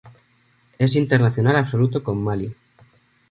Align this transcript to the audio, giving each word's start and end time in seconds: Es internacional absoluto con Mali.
Es 0.79 0.95
internacional 0.95 1.57
absoluto 1.57 2.03
con 2.03 2.23
Mali. 2.23 2.51